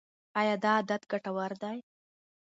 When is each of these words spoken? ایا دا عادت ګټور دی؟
ایا 0.39 0.55
دا 0.63 0.71
عادت 0.77 1.01
ګټور 1.11 1.51
دی؟ 1.61 1.77